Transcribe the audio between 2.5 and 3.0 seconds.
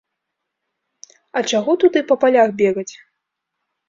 бегаць?